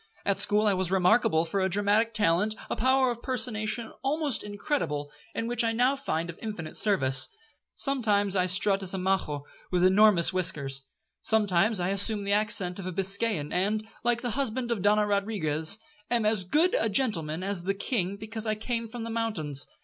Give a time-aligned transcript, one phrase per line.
[0.25, 5.11] At school I was remarkable for a dramatic talent, a power of personation almost incredible,
[5.35, 7.29] and which I now find of infinite service.
[7.75, 10.87] Sometimes I strut as a Majo,1 with enormous whiskers.
[11.21, 15.77] Sometimes I assume the accent of a Biscayan, and, like the husband of Donna Rodriguez,
[16.09, 19.67] 'am as good a gentleman as the king, because I came from the mountains.'